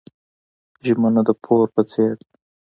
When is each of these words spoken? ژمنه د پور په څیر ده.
ژمنه 0.85 1.21
د 1.27 1.29
پور 1.43 1.65
په 1.75 1.81
څیر 1.89 2.11
ده. 2.19 2.25